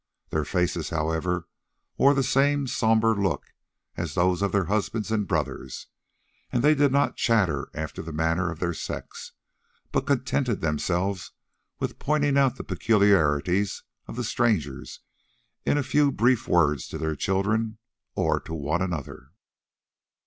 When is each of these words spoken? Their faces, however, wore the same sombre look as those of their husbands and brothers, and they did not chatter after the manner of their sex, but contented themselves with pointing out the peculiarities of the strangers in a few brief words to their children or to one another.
Their 0.31 0.45
faces, 0.45 0.89
however, 0.89 1.47
wore 1.95 2.15
the 2.15 2.23
same 2.23 2.65
sombre 2.65 3.13
look 3.13 3.53
as 3.95 4.15
those 4.15 4.41
of 4.41 4.51
their 4.51 4.63
husbands 4.65 5.11
and 5.11 5.27
brothers, 5.27 5.89
and 6.51 6.63
they 6.63 6.73
did 6.73 6.91
not 6.91 7.17
chatter 7.17 7.69
after 7.75 8.01
the 8.01 8.11
manner 8.11 8.49
of 8.49 8.57
their 8.57 8.73
sex, 8.73 9.33
but 9.91 10.07
contented 10.07 10.59
themselves 10.59 11.33
with 11.77 11.99
pointing 11.99 12.35
out 12.35 12.55
the 12.55 12.63
peculiarities 12.63 13.83
of 14.07 14.15
the 14.15 14.23
strangers 14.23 15.01
in 15.67 15.77
a 15.77 15.83
few 15.83 16.11
brief 16.11 16.47
words 16.47 16.87
to 16.87 16.97
their 16.97 17.15
children 17.15 17.77
or 18.15 18.39
to 18.39 18.55
one 18.55 18.81
another. 18.81 19.29